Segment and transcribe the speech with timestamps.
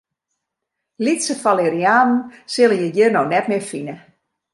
[1.07, 2.15] Lytse falerianen
[2.55, 3.95] sille je hjir no net mear fine.